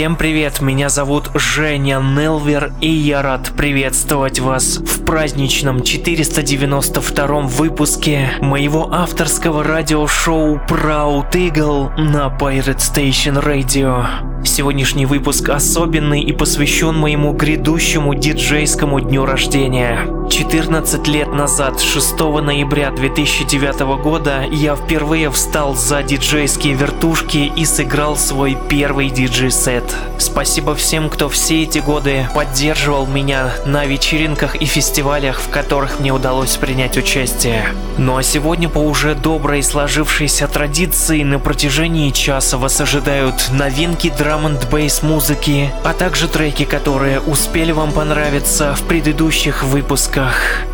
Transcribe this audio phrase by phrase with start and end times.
[0.00, 8.30] Всем привет, меня зовут Женя Нелвер, и я рад приветствовать вас в праздничном 492 выпуске
[8.40, 14.06] моего авторского радиошоу Proud Eagle на Pirate Station Radio.
[14.42, 20.19] Сегодняшний выпуск особенный и посвящен моему грядущему диджейскому дню рождения.
[20.30, 28.16] 14 лет назад, 6 ноября 2009 года, я впервые встал за диджейские вертушки и сыграл
[28.16, 29.84] свой первый диджей-сет.
[30.18, 36.12] Спасибо всем, кто все эти годы поддерживал меня на вечеринках и фестивалях, в которых мне
[36.12, 37.66] удалось принять участие.
[37.98, 44.46] Ну а сегодня по уже доброй сложившейся традиции на протяжении часа вас ожидают новинки драм
[44.46, 50.19] н бейс музыки, а также треки, которые успели вам понравиться в предыдущих выпусках.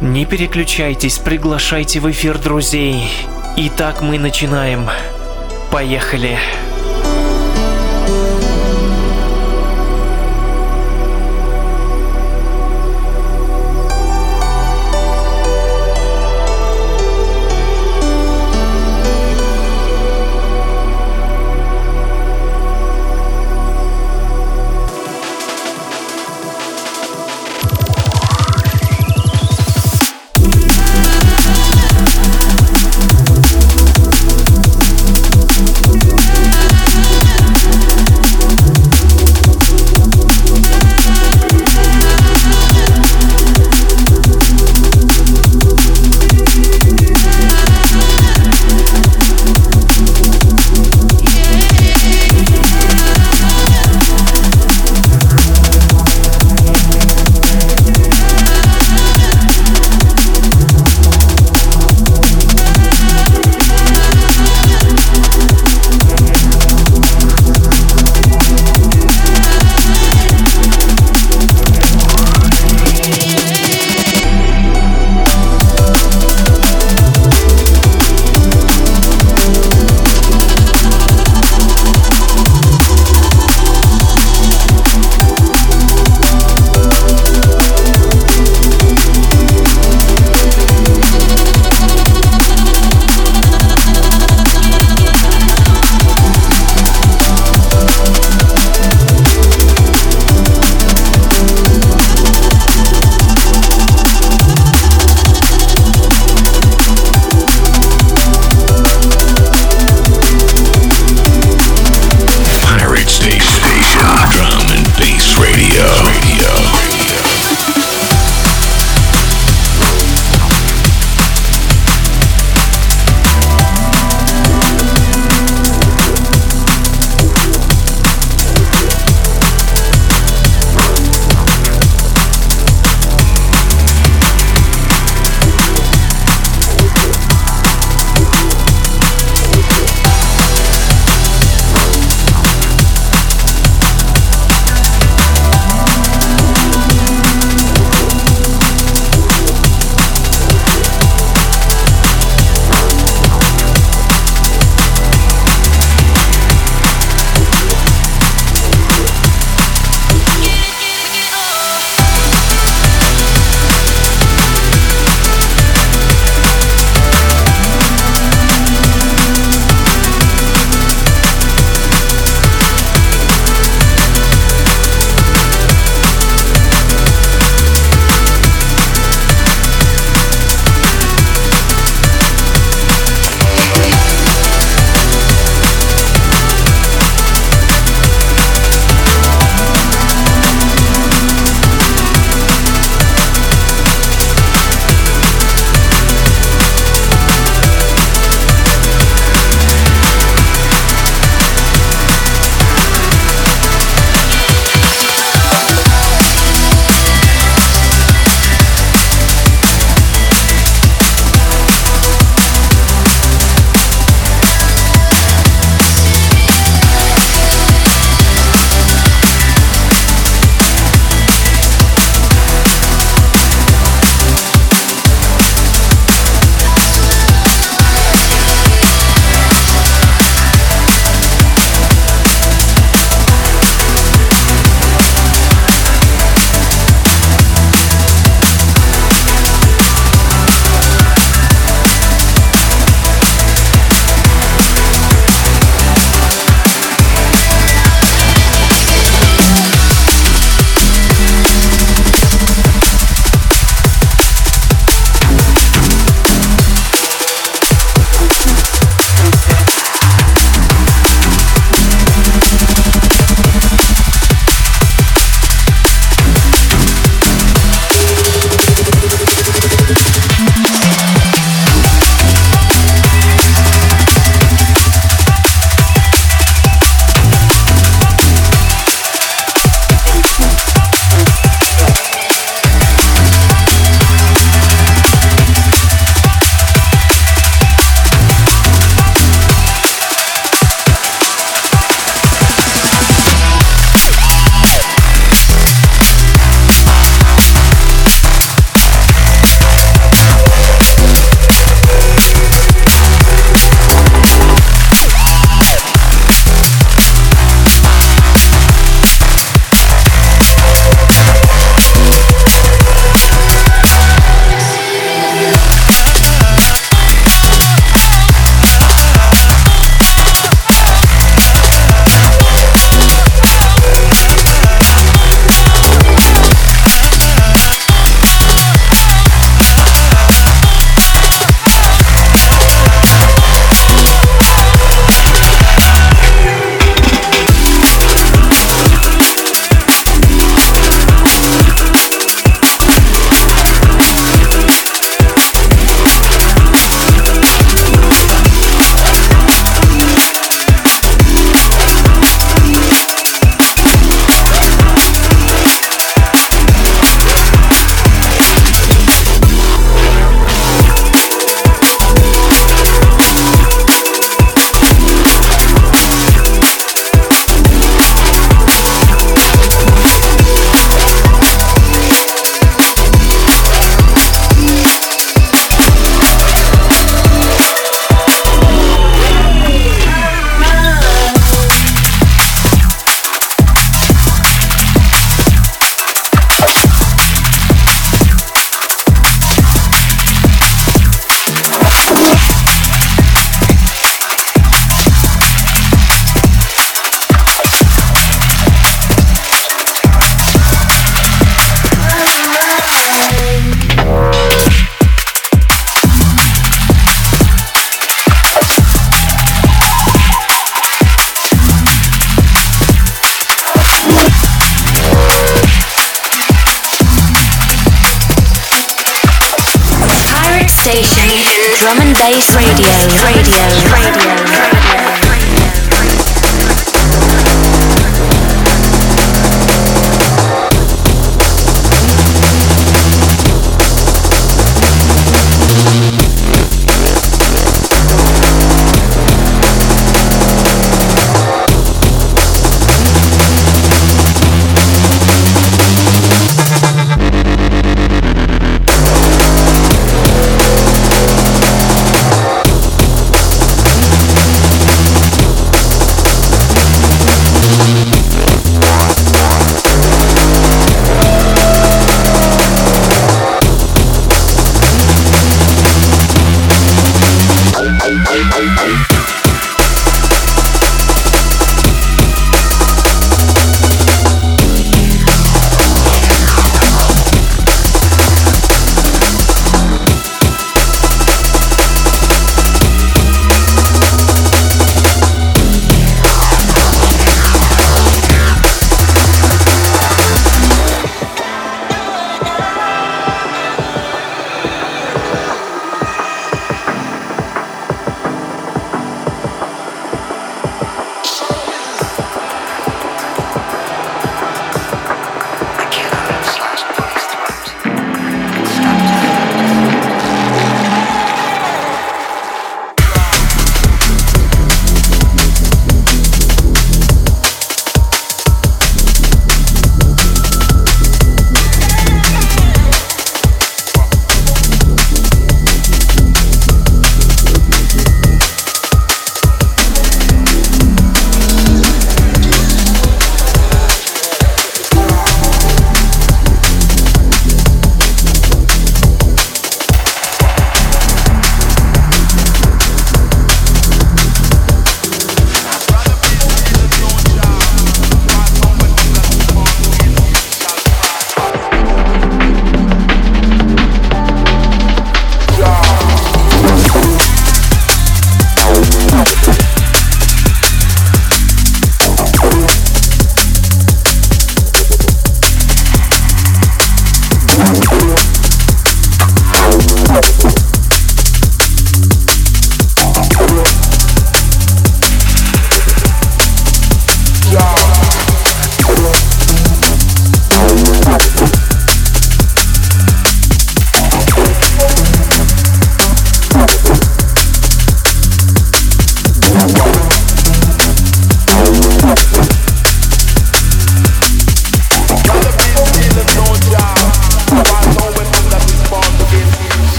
[0.00, 3.10] Не переключайтесь, приглашайте в эфир друзей.
[3.56, 4.88] Итак, мы начинаем.
[5.70, 6.38] Поехали.
[6.38, 6.69] Thank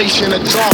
[0.00, 0.69] in a drama.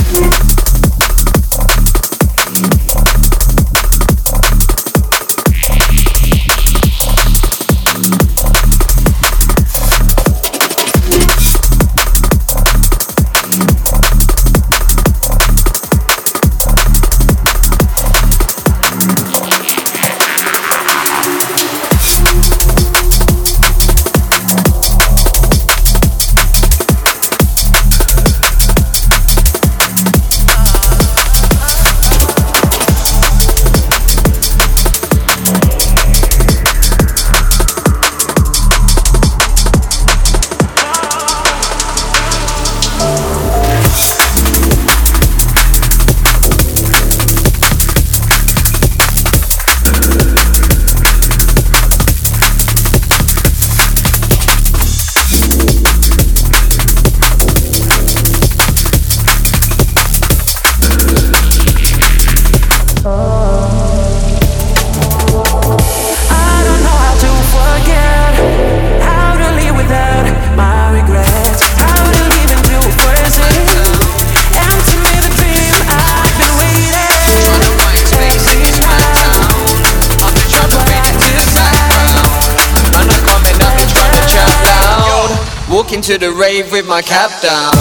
[86.37, 87.76] Rave with my cap down.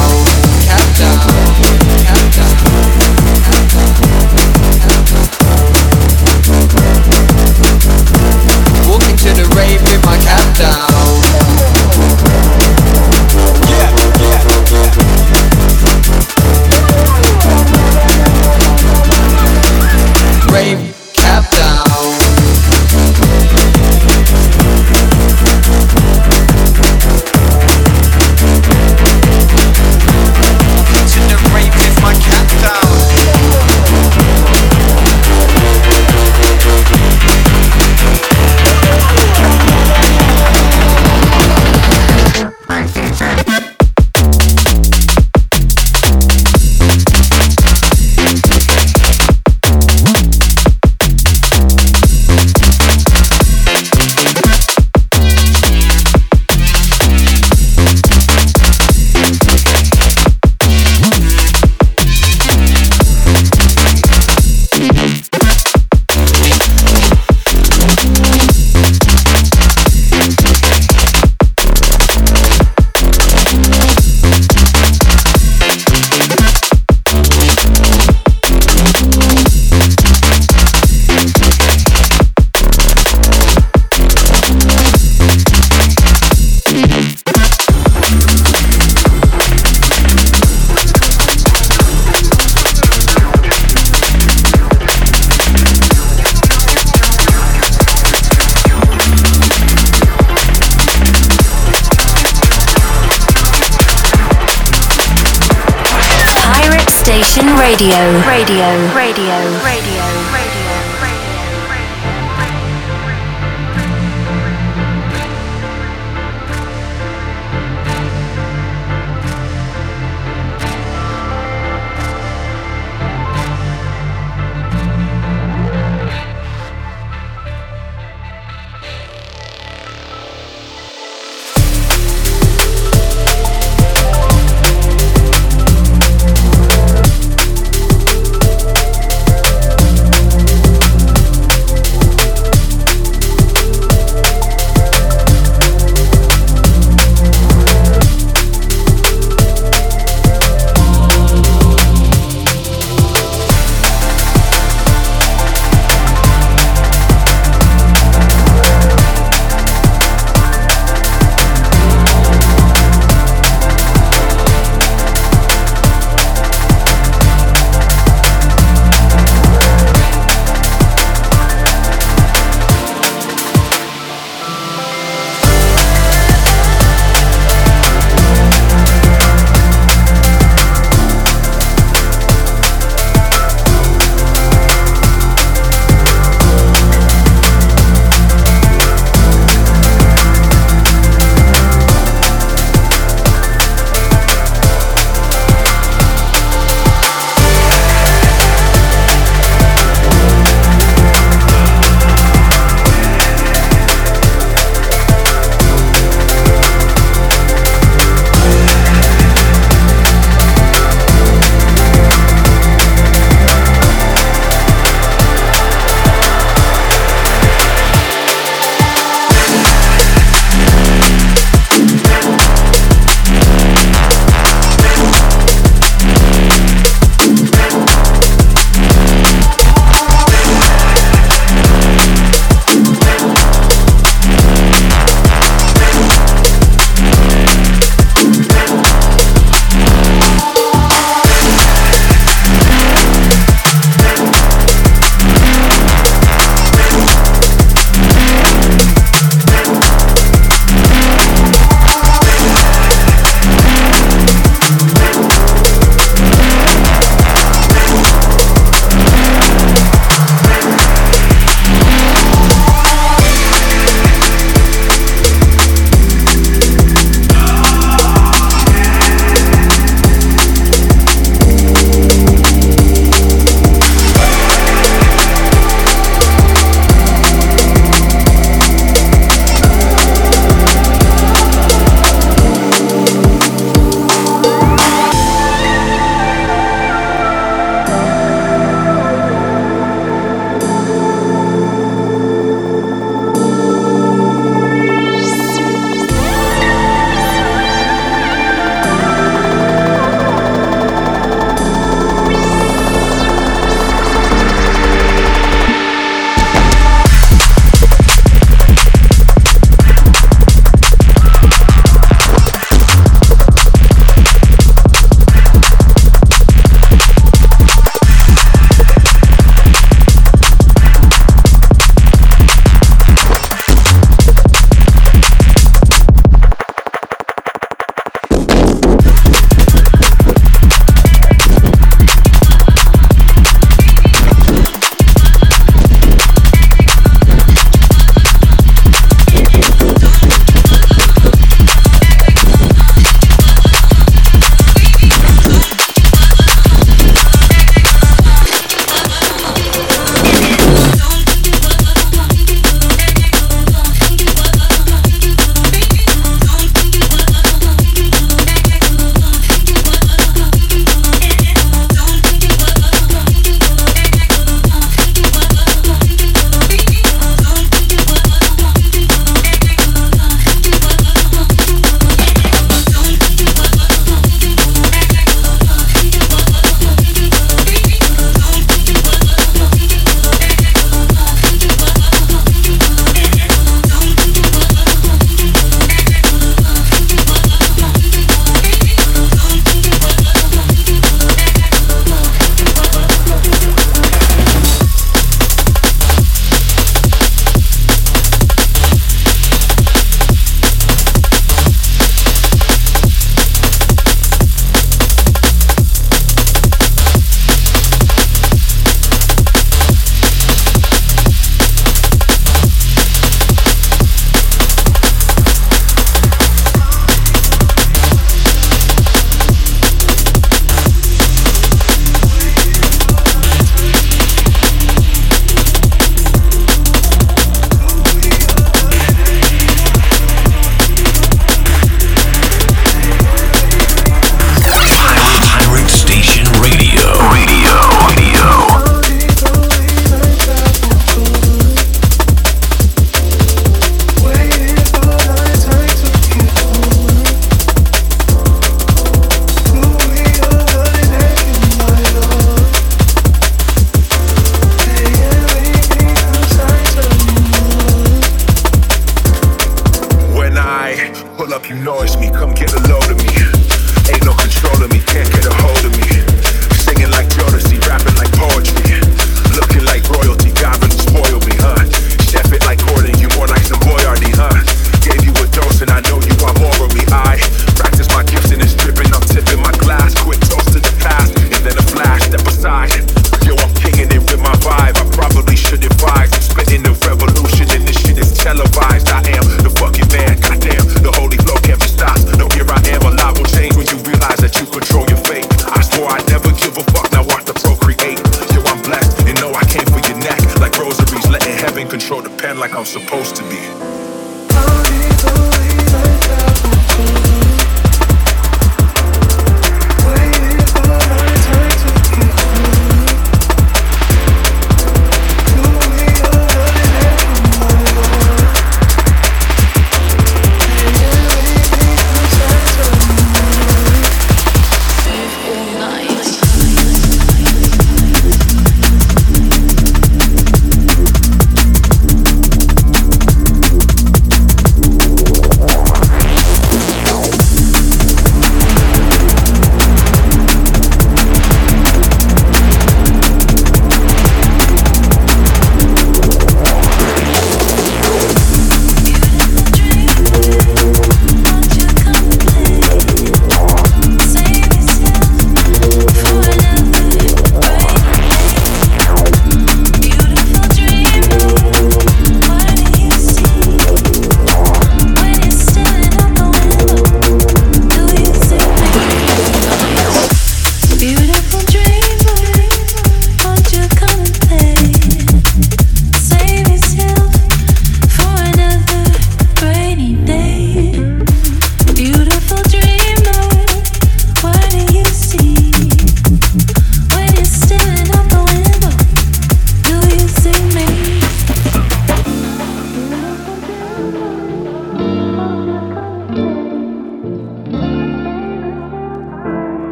[502.07, 504.14] control the pen like I'm supposed to be.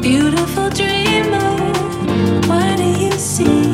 [0.00, 1.50] beautiful dreamer,
[2.48, 3.69] what do you see?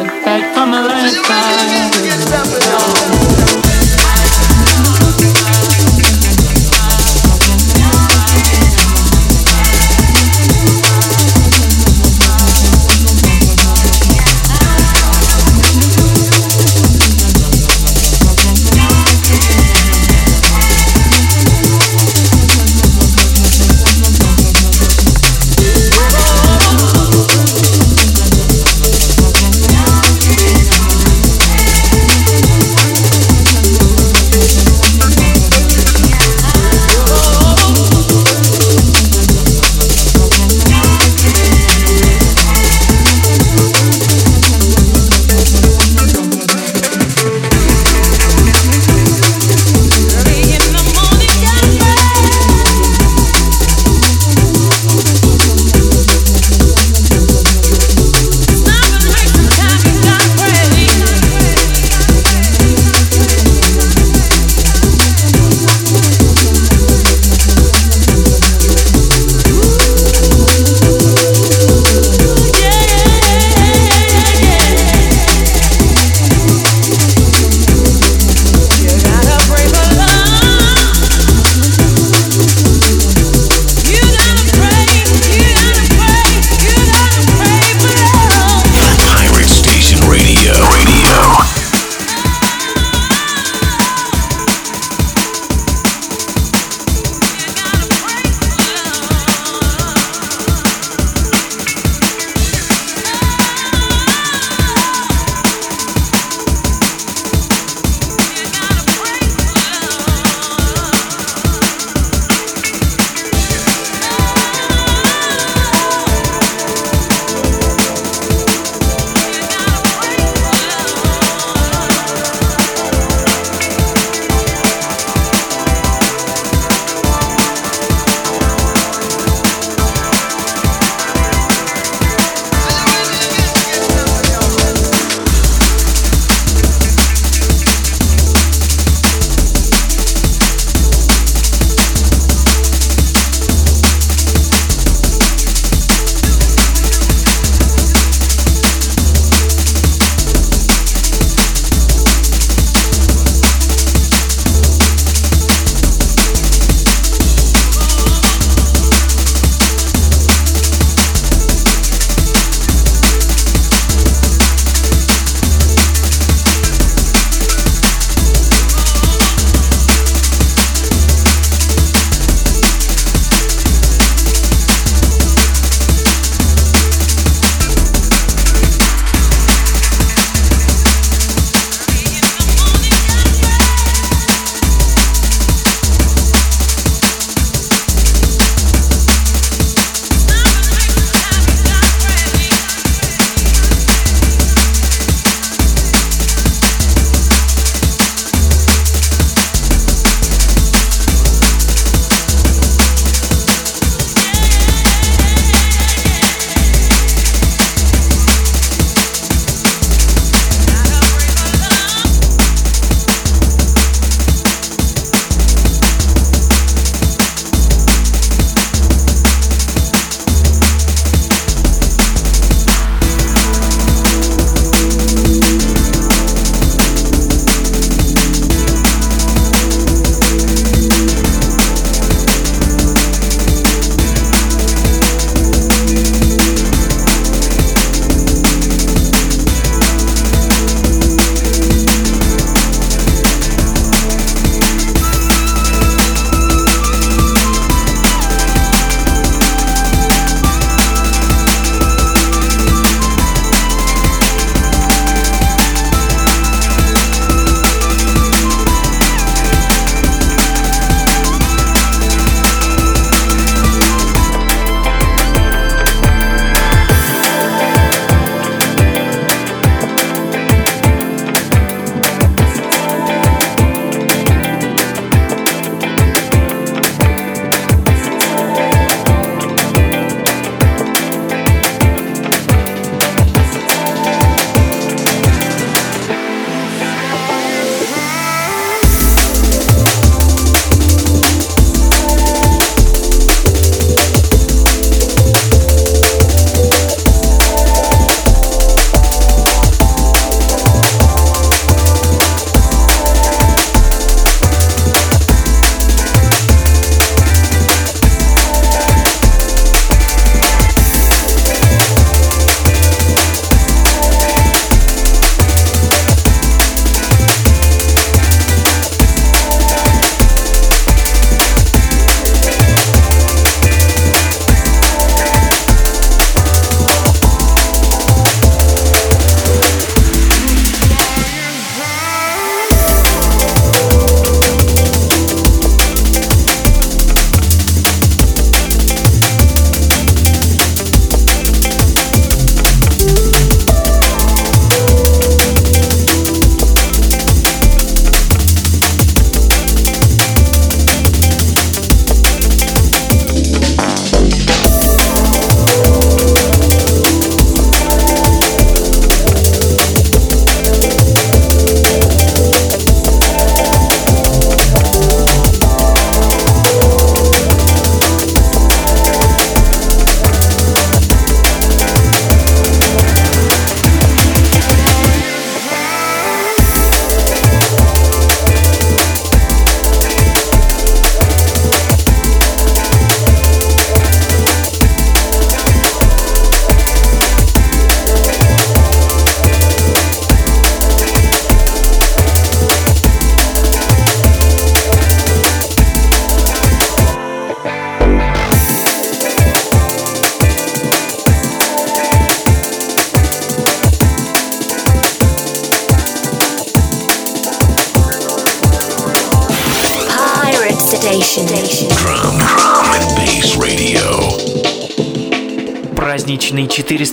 [0.00, 1.90] Step back from a lifetime.